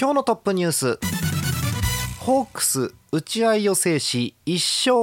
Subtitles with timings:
[0.00, 0.98] 今日のトップニュース。
[2.20, 4.54] ホークス打ち合いを制し1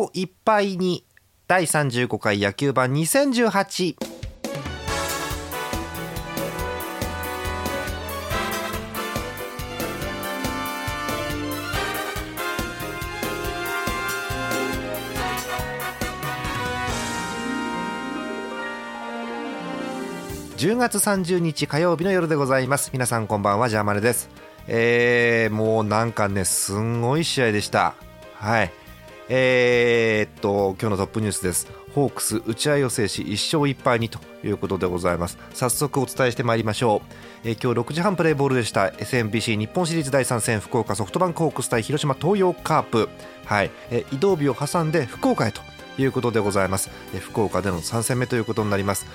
[0.02, 1.06] 勝1敗に
[1.48, 3.96] 第35回野球盤2018
[20.58, 22.90] 10月30日火曜日の夜でございます。
[22.94, 24.48] 皆さんこんばんはジャーマネです。
[24.68, 27.96] えー、もうなんかねすんごい試合でした。
[28.36, 28.72] はい。
[29.30, 31.68] えー、っと今日のトップニュースです。
[31.94, 35.38] ホークス打ち合いを制し1勝1敗にということでございます。
[35.54, 37.02] 早速お伝えしてまいりましょ
[37.44, 38.88] う、えー、今日6時半プレーボールでした。
[38.88, 43.10] SMBC 日本シリーズ第3戦福岡ソフトバンクホークス対広島東洋カープ。
[43.46, 45.62] はい、えー、移動日を挟んで福岡へと
[45.98, 49.06] いうことでございます、えー、福岡での3戦目ということになります。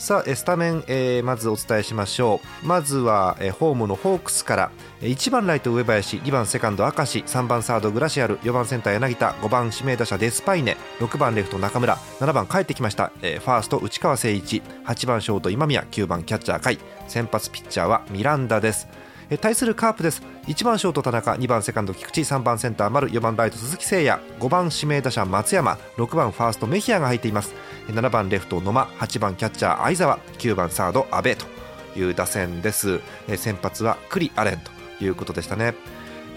[0.00, 2.66] さあスタメン、えー、まずお伝えしましょう。
[2.66, 4.70] まずは、えー、ホームのホークスから
[5.02, 16.78] 1番ライト上林2番セカンド明石3番サードグラシアル4番センター柳田5番指名打者デスパイネ6番レフト中村7番帰ってきました、えー、ファースト内川誠一8番ショート今宮9番キャッチャー甲斐。
[17.06, 18.88] 先発ピッチャーはミランダです。
[19.38, 20.22] 対するカープです。
[20.46, 27.54] 1番ショート田中2番セカンド菊池3番センター丸4番ライト鈴木誠也5番指名打者松山6番ファーストメヒアが入っています。
[27.88, 31.46] 7番レフト野間8番キャッチャー相澤9番サード阿部と
[31.98, 33.00] いう打線です。
[33.36, 35.74] 先発は栗アレンということでしたね。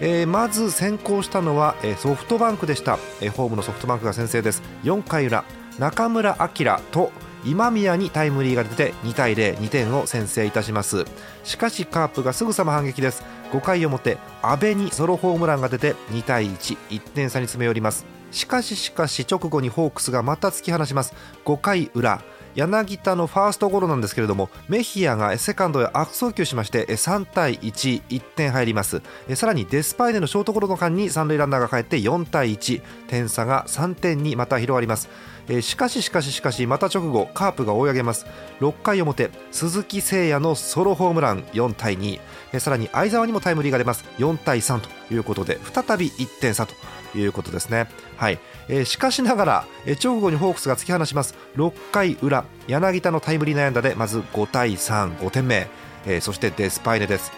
[0.00, 4.62] えー、まず先行したのは、えー、ソフトバンクでした、えー、ホームのソフトバンクが先制です。
[4.82, 5.44] 4回裏
[5.78, 7.12] 中村晃と
[7.44, 11.04] 今宮にタイムリーが出て2対02点を先制いたします。
[11.44, 13.22] しかしカープがすぐさま反撃です。
[13.52, 18.06] 5回表阿部にソロホームランが出て2対11点差に詰め寄ります。
[18.30, 21.14] しかししかし直後にホークスがまた突き放します。
[21.44, 22.22] 5回裏
[22.54, 29.02] 柳田のファーストゴロなんですけれどもメヒアがセカンドへ悪送球しまして3対11点入ります。
[29.34, 35.08] さらにデスパイネのショートゴロの間に三塁ランナーが帰って4対1点差が3点にまた広がります。
[35.48, 38.26] えー、しかししかししかしまた直後カープが追い上げます。
[38.60, 42.20] 6回表鈴木誠也のソロホームラン4対2、
[42.52, 44.04] えー、さらに相澤にもタイムリーが出ます。
[44.18, 46.74] 4対3ということで再び1点差と
[47.16, 47.88] いうことですね。
[48.16, 48.38] はい、
[48.68, 51.34] えー、しかしながら、えー、直後にホークスが突き放します。
[51.56, 55.68] 6回裏柳田のタイムリー悩んだでまず5対35点目、
[56.06, 57.32] えー、そしてデスパイネです。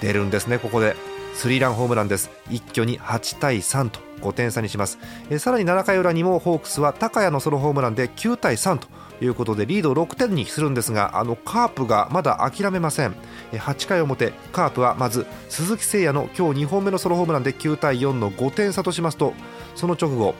[0.00, 0.96] 出るんですねここで。
[1.34, 2.30] スリーランホームランです。
[2.50, 4.98] 一挙に8対3と5点差にします、
[5.30, 8.88] えさらに7回裏にもホークスは高谷のソロホームランで9対3と
[9.20, 13.14] いうことでリードを6点にするんですがあのカープがまだ諦めません。
[13.52, 19.34] 8回表カープはまず鈴木誠也の今日2本目のソロホームランで9対4の5点差としますと
[19.74, 20.34] その直後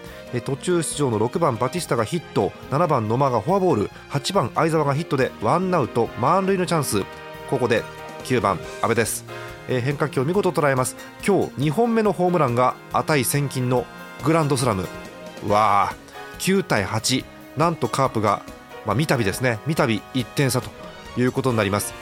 [0.44, 7.02] 途中出場の6番バティスタがヒット7番野間がフォアボール8番相澤がヒットでワンアウト満塁のチャンス。
[7.48, 7.84] ここで
[8.24, 9.24] 9番阿部です。
[9.68, 10.96] え、変化球を見事捉えます。
[11.26, 13.86] 今日2本目のホームランが値千金の
[14.24, 14.86] グランドスラム。
[15.48, 15.94] わあ
[16.38, 17.24] 9対8
[17.56, 18.42] なんとカープが、
[18.84, 19.58] まあ、三度ですね。
[19.66, 20.70] 三度1点差と
[21.18, 21.94] いうことになります。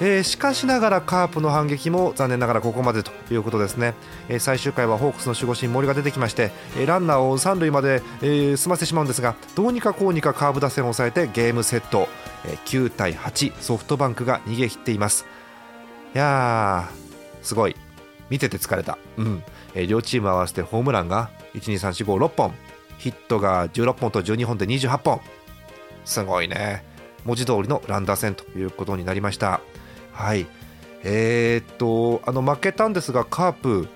[0.00, 3.94] えー、しかしながらカープの反撃も残念ながらここまでということですね、
[4.28, 12.08] えー、最終回はホークスの守護神森が出てきまして、えー、ランナーを三塁まで、え、済ませてしまうんですがどうにかこうにかカーブ打線を抑えてゲームセット、
[12.44, 15.24] え、9対8ソフトバンクが逃げ切っています。
[16.14, 17.05] いやー
[17.46, 17.76] すごい。
[18.28, 19.42] 見てて疲れた、うん。
[19.74, 22.52] えー、両チーム合わせてホームランが12345本。
[22.98, 25.20] ヒットが16本と12本で28本
[26.04, 26.84] すごいね。
[27.24, 29.60] 文字通りのランダー戦ということになりました。
[30.12, 30.46] はい。
[31.04, 33.88] えー、っとあの負けたんですがカープ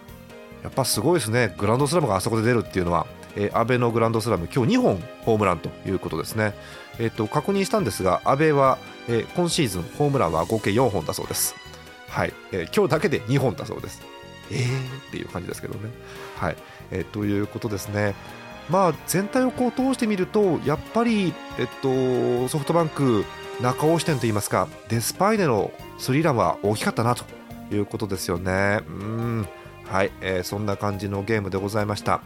[0.62, 1.54] やっぱすごいですね。
[1.58, 6.54] グランドスラムがあそこで出るっていうのは、えー、安倍のグランドスラム今日2本ホームランということですね。
[6.98, 8.78] えー、っと確認したんですが安倍は、
[9.08, 11.69] えー、今シーズンホームランは合計4本だそうです。
[12.10, 14.02] はい、えー、今日だけで2本だそうです。
[14.50, 14.98] えー？
[15.08, 15.90] っていう感じですけどね。
[16.36, 16.56] はい、
[16.90, 18.14] えー、ということですね。
[18.68, 23.24] まあ、全体をこう通してみると、やっぱり、えっと、ソフトバンク、
[23.60, 27.24] 中押し点といいますか、デスパイネのスリーランは大きかったなと
[27.72, 28.80] いうことですよね。
[28.88, 29.48] うん
[29.86, 32.20] はい、えー、そんな感じのゲームでございました。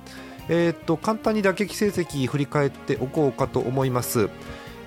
[0.48, 4.28] えー、っと簡単に打撃成績振り返っておこうかと思います。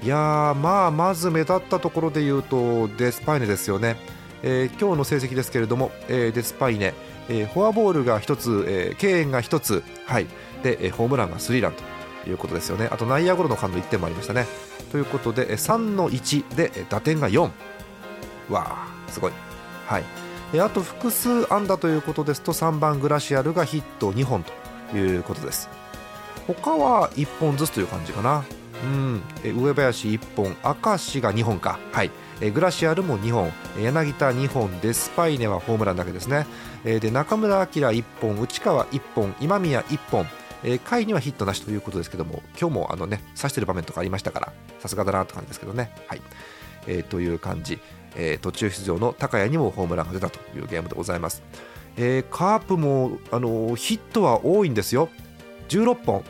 [0.03, 3.95] いやまあまず目立ったところで言うとデスパイネですよね。
[4.43, 6.93] えー、今日の成績ですけれども、えー、デスパイネ、
[7.29, 10.27] えー、フォアボールが1つ、えー、敬遠が1つ、はい、
[10.63, 12.87] で、え、ホームランがスリーランということですよね。
[12.91, 14.45] あと内野ゴロの間の1点もありましたね。
[14.91, 17.49] ということで3の1で打点が4
[18.49, 19.31] わあすごい。
[19.85, 20.03] はい。
[20.53, 24.43] えあと複数安打ということですと3番グラシアルがヒット2本
[24.91, 25.69] ということです。
[26.47, 28.45] 他は1本ずつという感じかな。
[28.83, 29.23] うん。
[29.43, 31.79] 上林1本明石が2本か。
[31.91, 32.11] はい。
[32.39, 33.51] えグラシアルも2本。
[33.81, 36.45] 柳田2本デスパイネはホームランだけですね。
[36.85, 40.27] えで中村晃1本内川1本今宮1本。
[40.85, 45.91] 下位にはヒットなしということですけども今日もあのね刺してる場面とかありましたからさすがだなって感じですけどね。
[46.07, 46.21] はい、
[46.87, 47.79] えー、という感じ、
[48.15, 51.43] えー、途中出場の高谷にもホームランが出たというゲームでございます、
[51.95, 55.09] えー、カープもあのヒットは多いんですよ。
[55.69, 56.23] 16本。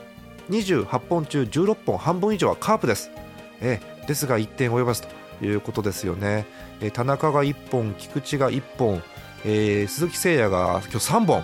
[0.50, 3.12] 28本中16本半分以上はカープです、
[3.62, 6.46] えー、ですが1点及ばずということですよね、
[6.82, 9.04] えー、田中が1本菊池が1本、
[9.46, 11.44] えー、鈴木誠也が今日3本。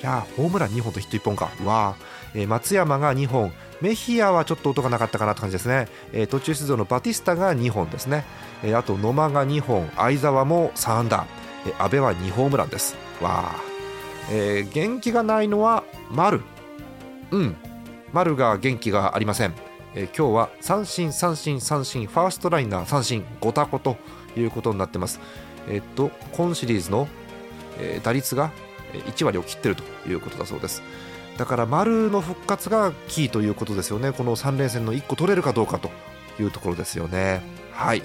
[0.00, 1.50] いやホームラン2本とヒット1本か。
[1.64, 3.52] わー、え、松山が2本。
[3.80, 8.24] メヒアはちょっと音がなかったかなって感じですね、え、途中出場のバティスタが2本ですね、
[8.62, 9.90] え、あと野間が2本。
[9.96, 11.26] 相澤も3安打、
[11.78, 12.96] 阿部は2ホームランです。
[13.20, 16.42] わー、え、元気がないのは丸。
[17.32, 17.56] うん。
[18.12, 19.54] 丸が元気がありません、
[19.94, 23.96] えー、今日は三振三振三振ファーストライナー三振ごたこと
[24.36, 25.20] いうことになってます。
[25.68, 27.08] えー、っと今シリーズの、
[27.78, 28.50] えー、打率が
[28.92, 30.82] 1割を切ってるということだそうです。
[31.36, 34.12] だから丸の復活がキーということですよね。
[34.12, 35.90] この3連戦の1個取れるかどうかと
[36.40, 37.42] いうところですよね。
[37.72, 38.02] はい。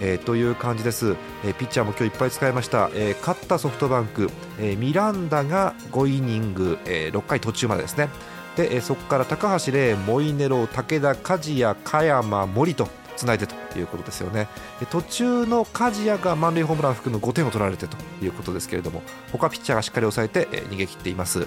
[0.00, 1.14] えー、という感じです、
[1.44, 8.08] えー、ピッチャーも今日いっぱい使いました、えー、勝ったソフトバンク、えー、ミランダが5イニング、えー、6回途中までですね。
[8.56, 14.48] でそこから高橋礼、モイネロ、武田、梶谷、加山、森とつないでということですよね。
[14.90, 19.02] 途中の梶谷が満塁ホームラン含む5点を取られてということですけれども
[19.32, 21.46] 他ピッチャーがしっかり抑えて逃げ切っています。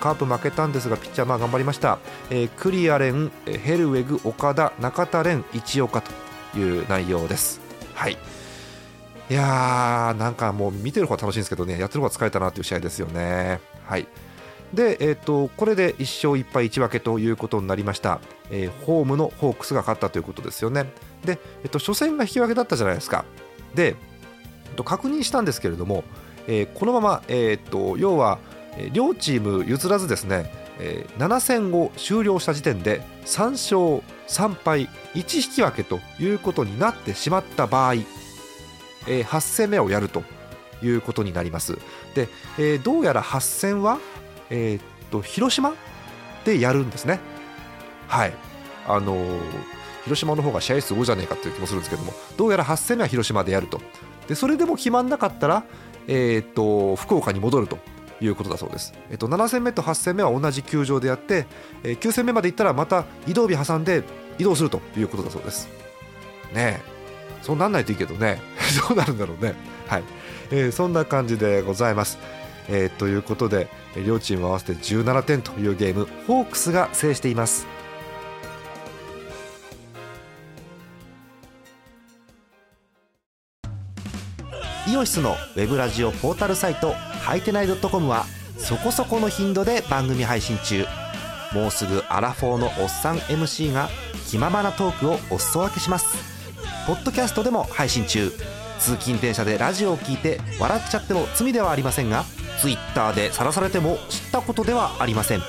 [0.00, 1.98] カープ負けたんですがピッチャーまあ頑張りました。
[2.56, 7.60] クリアレン、ヘルウェグ、岡田、中田蓮、一岡という内容です。
[7.94, 8.18] はい。
[9.28, 13.60] いやーなんかもう見てる方が楽しいんですけどねやってる方が疲れたなという試合ですよね。
[13.84, 14.06] はい。
[14.72, 18.20] で、えーと、これで1勝1敗1分けということになりました、
[18.50, 20.86] えー、ホームのホークスが勝ったということですよね。
[21.24, 23.24] で、えーと、初戦が引き分けだったじゃないですか。
[23.74, 23.96] で、
[24.66, 26.04] えーと、確認したんですけれども、
[26.46, 28.38] えー、このまま、えー、と要は
[28.92, 40.22] 両チーム譲らずですね、えー、7戦を終了した時点で3勝3敗1引き分けということになってしまった場合、えー、8戦目をやると
[40.82, 41.78] いうことになります。
[42.14, 42.28] で、
[42.58, 43.98] えー、どうやら8戦は
[44.50, 45.74] えー、っと広島
[46.44, 47.20] でやるんですね。
[48.08, 48.34] はい。
[48.88, 49.40] あのー、
[50.04, 53.80] 広島の方が試合数多いじゃねえかっていう気もするんですけどもどうやら8戦目は広島でやると。
[54.28, 55.64] でそれでも決まんなかったら、
[56.06, 57.78] えー、っと福岡に戻ると
[58.20, 61.46] いうことだそうです、えっと、7戦目と8戦目は同じ球場でやって、
[61.82, 64.04] えー、9戦目まで行ったらまた移動日挟んで
[64.38, 65.68] 移動するということだそうです。
[66.54, 66.96] ねえ。
[67.42, 68.40] そうなんないといいけどね。
[68.88, 69.54] どうなるんだろうね。
[69.86, 70.02] はい、
[70.50, 72.18] えー、そんな感じでございます。
[72.68, 73.68] えー、ということで
[74.06, 77.66] 両チーム合わせて17点というゲームホークスが制しています。
[84.88, 88.24] イオシスのウェブラジオポータルサイトはいてない .com は
[88.56, 90.84] そこそこの頻度で番組配信中。
[91.52, 93.88] もうすぐアラフォーのおっさん MC が
[94.28, 96.16] 気ままなトークをお裾分けします。
[96.86, 98.30] ポッドキャストでも配信中。
[98.78, 102.24] 通勤電車でラジオを聞いて笑っちゃっても罪ではありませんが
[102.60, 105.40] Twitter で晒されても知ったことではありません。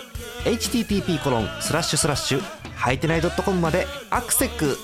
[0.43, 2.41] http コロンスラッシュスラッシュ
[2.75, 4.77] はいてない .com までアクセック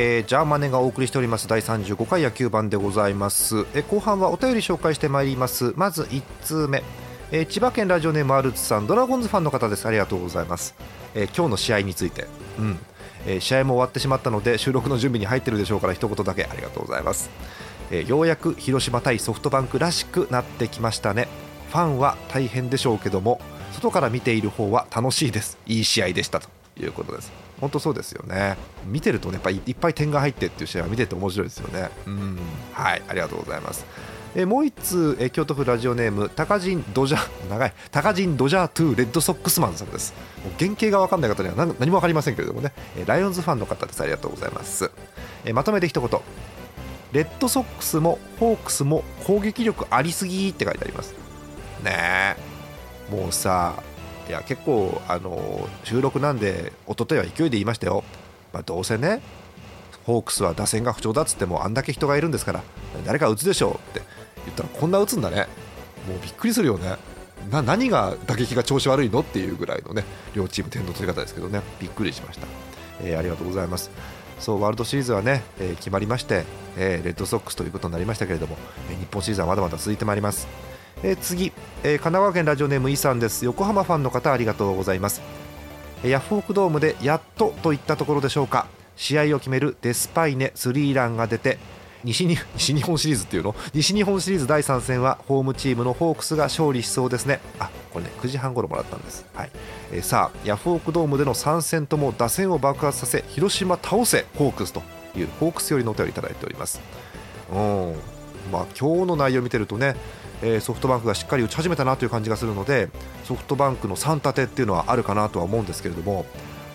[0.00, 1.48] えー、ジャーマネがお送りしております。
[1.48, 5.72] 第35回野球版でございます、えー、後半はお便り紹介してまいります。
[5.76, 6.84] まず1通目、
[7.30, 9.86] えー、千葉県ラジオネームアルツさんドラゴンズファンの方です。
[9.86, 10.74] ありがとうございます。
[11.14, 12.26] えー、今日の試合について、
[12.58, 12.78] うん。
[13.26, 16.44] えー、試合も終わってしまったので収録の準備に入ってるでしょうから一言だけ。
[16.44, 17.28] ありがとうございます、
[17.90, 21.28] えー、ようやく広島対ソフトバンクらしくなってきましたね。
[21.70, 23.42] ファンは大変でしょうけども
[23.72, 25.58] 外から見ている方は楽しいです。
[25.66, 26.48] いい試合でしたと
[26.80, 27.30] いうことです。
[27.60, 28.56] 本当そうですよね。
[28.86, 31.90] 見てるとねやっぱいっぱい点が入ってっていう試合は見てて面白いですよね。
[32.06, 32.38] うん。
[32.72, 33.02] はい。
[33.06, 33.84] ありがとうございます。
[34.34, 37.72] えもう1通、え京都府ラジオネーム高人ドジャー長い。
[37.90, 40.14] 高人ドジャー2レッドソックスマンさんです。
[40.58, 44.90] 原型が分かんない方には何何も分かりませんけれどもね、えライオンズファンの方ですありがとうございます、
[45.44, 46.20] えまとめて一言。
[47.12, 51.14] レッドソックスもホークスも攻撃力ありすぎって書いてあります。
[51.82, 52.58] ねえ。
[53.10, 53.82] もうさ
[54.28, 58.04] いや結構あの収録なんで一昨日は勢いで言いましたよ、
[58.52, 59.22] まあ、どうせね
[60.04, 62.62] ホークスは打線が不調だっつってもあんだけ人がいるんですから
[63.06, 64.17] 誰か打つでしょうって。
[64.48, 65.46] 言ったらこんな打つんだね。
[66.06, 66.96] もうびっくりするよね。
[67.50, 71.62] な何が打撃が調子悪いのっていうぐらいのね両チーム点の取り方ですけどね。
[71.80, 72.46] びっくりしました、
[73.02, 73.90] えー、ありがとうございます。
[74.38, 76.44] そうワールドシリーズはね、えー、決まりまして、
[76.76, 78.56] えー、レッドソックスということになりましたけれども、
[78.90, 80.46] え日本シリーズはまだまだ続いてまいります、
[81.02, 81.52] え次、
[81.82, 83.44] え神奈川県ラジオネームイさんです。
[83.44, 85.22] 横浜ファンの方ありがとうございます、
[86.04, 88.66] えヤフオクドームでやっとといったところでしょうか。
[88.94, 91.58] 試合を決めるデスパイネスリーランが出て
[92.04, 93.54] 西日 西日本シリーズっていうの？
[93.74, 97.40] 西日本シリーズ第3戦はホームチームのホークスが勝利しそうですね。
[97.58, 99.50] あこれね9時半ごろもらったんです、はい。
[99.92, 104.82] えー、さあヤフオクドームでの3戦とも打線を爆発させ広島倒せホークスと
[105.16, 106.80] いうホークス寄りのお便りいただいております。
[107.52, 107.94] うん。
[108.52, 109.96] まあ今日の内容を見てるとね
[110.40, 112.90] えー、ソフトバンクがしっかり打ち始めたなという感じがするので
[113.24, 116.26] ソフトバンクの3立てっていうのはあるかなとは思うんですけれども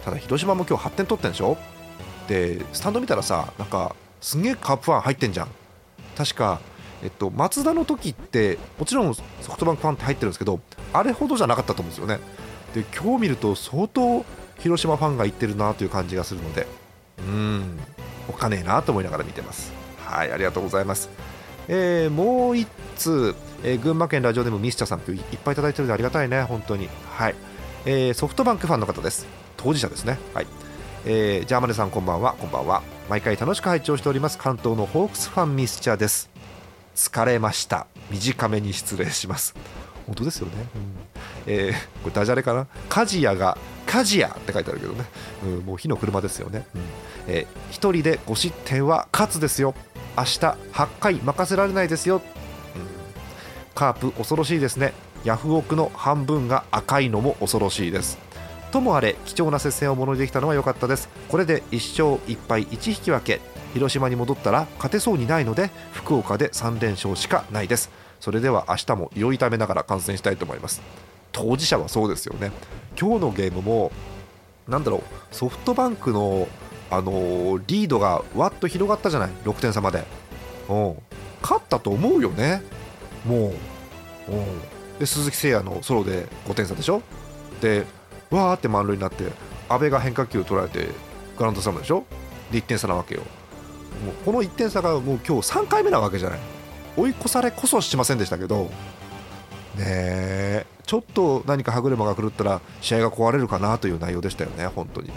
[0.04, 1.58] ただ広島も今日8点取ってんでしょ？
[2.28, 5.50] でスタンド見たらさなんかすげえカープファン入ってんじゃん。
[6.16, 6.62] 確か、
[7.04, 10.62] えっと、松田の時ってもちろんソフトバンクファンって入ってるんですけど
[10.94, 12.20] あれほどじゃなかったと思うんですよね。
[12.74, 14.26] で今日見ると相当
[14.60, 16.68] 広島ファンが行ってるなという感じがするので
[17.20, 17.78] うん
[18.30, 19.74] おっかねえなと思いながら見てます。
[20.06, 21.10] はいありがとうございます。
[21.68, 22.66] えー、もう1
[22.96, 26.88] 通、えー、群馬県ラジオでもミスチャさんといっぱいいただいてるのでありがたいね本当に。
[27.10, 27.36] はい、
[27.86, 29.28] えー、ソフトバンクファンの方です。
[29.58, 30.18] 当事者ですね。
[30.34, 30.48] はい。
[31.06, 32.34] えー、ジャーマネさんこんばんは。
[32.40, 32.82] こんばんは。
[33.10, 34.38] 毎回楽しく拝聴しております。
[34.38, 36.30] 関東のホークスファンミスチャーです。
[36.96, 37.88] 疲れました。
[38.10, 39.54] 短めに失礼します。
[40.06, 40.96] 本当ですよね、うん、
[41.48, 42.68] えー、これダジャレかな？
[42.90, 45.06] 鍛冶屋が鍛冶屋って書いてあるけどね、
[45.44, 46.82] うん、もう火の車ですよね、うん。
[47.28, 49.76] えー、1人で5失点は勝つですよ。
[50.18, 52.22] 明日8回任せられないですよ、うん、
[53.76, 54.94] カープ恐ろしいですね。
[55.26, 58.18] ヤフオクの半分が赤いのも恐ろしいです。
[58.74, 61.08] ともあれ貴重な接戦をものにできたのは良かったです。
[61.30, 63.40] これで1勝1敗1引き分け。
[63.76, 67.92] 広島に戻ったら勝てそうにないので福岡で3連勝しかないです。
[68.20, 70.82] それでは明日も胃を痛めながら観戦したいと思います。
[71.32, 72.52] 当事者はそうですよね。
[73.00, 73.92] 今日のゲームも
[74.68, 76.48] なんだろうソフトバンクの
[76.90, 80.04] あのー、リードがわっと広がったじゃない？6点差まで。
[80.68, 80.96] うん。
[81.44, 82.64] 勝ったと思うよね。
[83.24, 83.36] も
[84.30, 84.32] う。
[84.32, 84.98] うん。
[84.98, 87.04] で鈴木誠也のソロで5点差でしょ？
[87.62, 87.86] で
[88.36, 89.32] わーって満塁になって
[89.70, 90.88] 阿部が変化球を取られて
[91.38, 92.06] グランドスラムでしょ？
[92.52, 93.22] で1点差なわけよ。
[94.06, 96.40] もうこの1点差がもう今日3回目なわけじゃない。
[96.96, 98.70] 追い越されこそしませんでしたけど
[99.76, 105.16] ねちょっと何か歯車が狂ったら試合が壊れるかなという内容でしたよね、本当にね、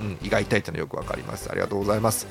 [0.00, 2.28] うん、胃が痛いというのはよく分かります、ありがとうございます。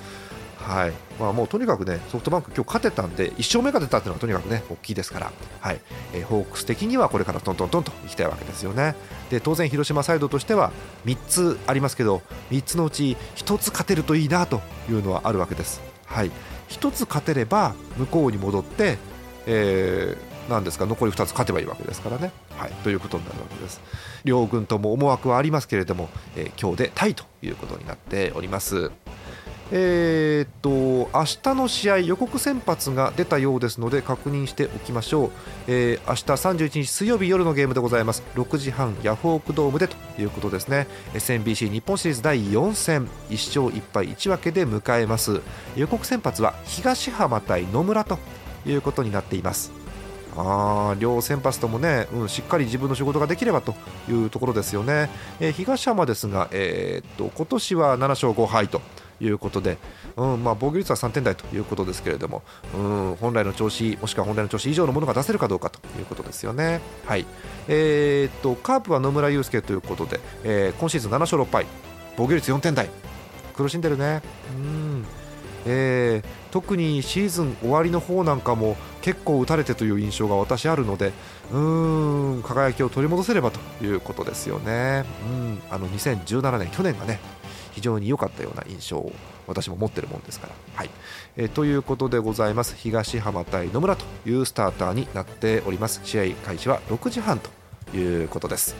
[0.57, 5.79] はいまあ、もうとにかくねソフトバンク、今日勝てたんで1勝目が出たっていうのはとにかくね大きいですから、はい
[6.13, 8.95] えー、ホークス的にはこれからトントントンといきたいわけですよね。
[9.29, 10.71] で当然、広島サイドとしては
[11.05, 12.21] 3つありますけど
[12.51, 15.81] 3つのうち1つ勝てるといいなというのはあるわけです。
[16.05, 16.31] はい、
[16.69, 18.97] 1つ勝てれば向こうに戻って、
[19.45, 22.31] えー、なんですか残り2つ勝てばいいわけですからね。
[22.57, 23.81] はい、ということになるわけです。
[24.23, 28.91] 両軍とも思惑はありますけれども、えー、今日でタイということになっております。
[29.71, 30.69] えー、っと
[31.17, 35.31] 明日の試合予告先発が出たようですので確認しておきましょう、
[35.67, 38.23] えー、明日31日水曜日夜のゲームでございます。
[38.35, 40.87] 6時半ヤフオクドームでということですね。
[41.13, 45.41] SMBC 日本シリーズ第4戦1勝1敗1分けで迎えます。
[45.75, 48.19] 予告先発は東浜対野村と
[48.67, 49.71] いうことになっています。
[50.37, 53.73] あ両先発ともね、うん、しっかり自分の仕事ができればと
[54.09, 58.81] いうところですよね、えー、東浜ですが、えー、っと今年は7勝5敗と。
[59.21, 59.77] いうことで、
[60.17, 62.43] うんまあ、防御率は3点台ということですけれども、
[62.73, 66.81] うん、本来の調子もしくは本来の調子以上のものが出せるかどうかということですよね。
[67.05, 67.25] はい
[67.67, 71.65] えー、っとカープは野村祐介ということで、えー、今シーズン7勝6敗
[72.17, 72.89] 防御率4点台
[73.55, 74.21] 苦しんでるね。
[74.57, 75.05] うん
[75.67, 81.11] えー、特にシーズン終わりの方なんかも結構打たれてという印象が私あるので
[81.51, 85.05] うーん輝きを取り戻せればということですよね。
[85.27, 87.19] うんあの2017年去年がね
[87.75, 89.11] 非常に良かったような印象を
[89.47, 90.53] 私も持ってるもんですから。
[90.75, 90.89] はい。
[91.35, 92.73] えー、ということでございます。
[92.77, 95.99] 東浜対野村というスターターになっております。
[96.05, 98.75] 試合開始は6時半ということです。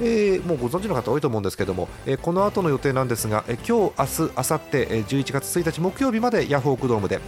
[0.00, 7.20] えー、もうご存知の方多いと思うんですけども、えー、この後の予定なんですが、えー、今日、明日、明後日、え、11月1日木曜日までヤフオクドームで、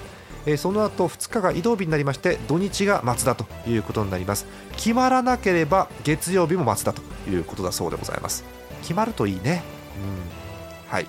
[0.47, 4.47] えー、その後2日が移動日になりまして土日が松田ということになります。
[4.73, 8.45] 決まらなければ月曜日も松田ということだそうでございます。
[8.83, 9.63] 決まるといいね、
[9.97, 10.48] うん。
[10.89, 11.07] はい、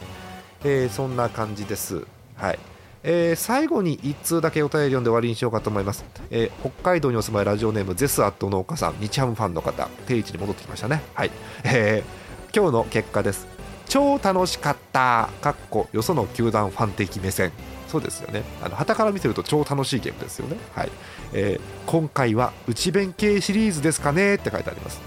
[0.63, 2.05] えー、そんな感じです。
[2.35, 2.59] はい。
[3.03, 11.01] えー、最後に1通だけお便り読んで終わりにしようかと思います、えー、北海道にお住まいラジオネームゼスアット農家さん日ハムファンの方定位置に戻ってきましたね。
[11.13, 11.31] はい、
[11.63, 13.47] えー、今日の結果です。
[13.87, 17.51] 超楽しかったかっこよその球団ファン的目線。
[17.87, 18.43] そうですよね。
[18.61, 20.57] あの旗から見てると超楽しいゲームですよね。
[20.75, 20.91] はい、
[21.33, 25.01] えー、今回は内弁慶シリーズですかねって書いてあります。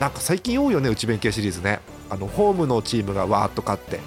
[0.00, 1.80] なんか最近多いよね内弁慶シリーズね。
[2.10, 4.00] あのホームのチームがわーっと勝って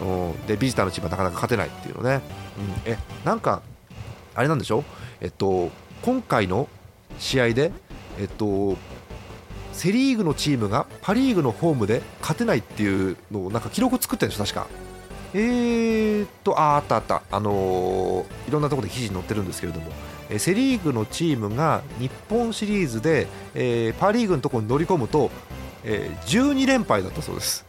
[0.00, 2.22] うん、でビジターのチームはなかなか勝てないっていうのね、
[2.86, 3.60] うん、えなんか
[4.34, 4.82] あれなんでしょ？
[5.20, 5.70] えっと
[6.00, 6.68] 今回の
[7.18, 7.70] 試合で
[8.18, 8.78] えっと
[9.74, 14.66] セ・リーグのチームがパ・リーグのホームで勝てないっていうのをなんか記録作ってるんですよ確か。
[15.34, 17.22] えー、っとああったあった。
[17.30, 19.92] あのー、いろんなところで記事に載ってるんですけれども。
[20.30, 25.30] えセ・リーグのチームが日本シリーズで、えー、パ・リーグのところに乗り込むと、
[25.84, 27.64] えー、12連敗だったそうです。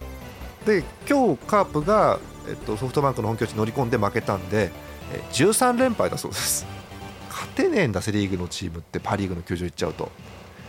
[0.66, 4.72] で今日カープが、えっと、ソフトバンクの本拠地乗り込んで負けたんで、
[5.14, 6.66] え13連敗だそうです。
[7.30, 10.12] 勝てねえんだセ・リーグのチームってパ・リーグの球場行っちゃうと、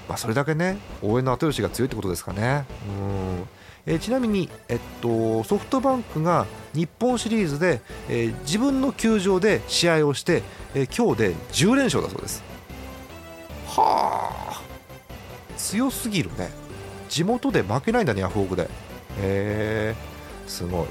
[0.09, 2.65] まあ、それだけね応援の後押しが強いってことですかね。
[2.89, 3.49] うん。
[3.85, 10.43] えー、ちなみに、えっと、ソフトバンクが日本シリーズで、えー、自分の球場で試合をして、
[10.75, 12.43] えー、今日で10連勝だそうです。
[13.67, 14.63] はあ。
[15.57, 16.51] 強すぎるね。
[17.13, 18.63] 地元で負けないんだねヤフオクで。
[18.63, 18.69] へ
[19.19, 19.95] え
[20.47, 20.87] すごい、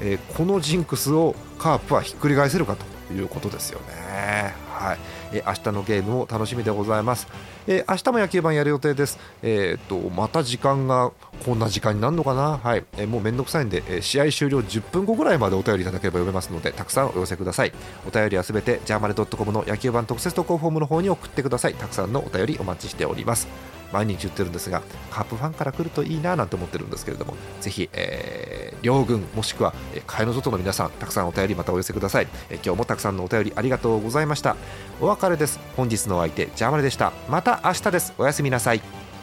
[0.00, 4.54] えー、このジンクスをカープはひっくり返せるかということですよね。
[4.72, 4.98] はい、
[5.32, 7.26] えー、明日のゲームも楽しみでございます、
[7.66, 9.18] えー、明日も野球盤やる予定です。
[9.42, 11.12] えー、っとまた時間が
[11.44, 12.58] こんな時間になるのかな？
[12.58, 17.72] はい、えー、もうめんどくさいんで、えー、試合終了10分後ぐらいまでお便りいただければ読めますのでたくさんお寄せください。
[18.06, 21.74] お便りはすべてジャーマネドットコムの野球盤特設投稿フォームの方に送ってください。
[21.74, 23.46] たくさんのお便りお待ちしております。
[23.92, 34.56] 毎日言ってるんですがカープファンから来るといいななんて思ってるんですけれどもぜひ、えー、両軍もしくは、え、の外の皆さんたくさんお便りまたお寄せください、えー、今日もたくさんのお便りありがとうございました。
[35.00, 35.60] お別れです。
[35.76, 37.12] 本日のお相手ジャーマネでした。
[37.28, 38.14] また明日です。
[38.18, 39.15] おやすみなさい。